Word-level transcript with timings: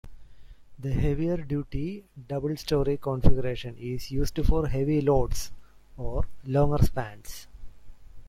The 0.79 0.93
heavier 0.93 1.37
duty 1.37 2.03
double-storey 2.27 2.97
configuration 2.97 3.77
is 3.77 4.09
used 4.09 4.43
for 4.47 4.65
heavy 4.67 4.99
loads 4.99 5.51
or 5.95 6.25
longer 6.43 6.83
spans. 6.83 7.45